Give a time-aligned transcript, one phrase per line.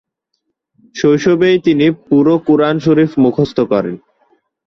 [0.95, 3.95] শৈশবেই তিনি পুরো কুরআন শরিফ মুখস্থ করেন।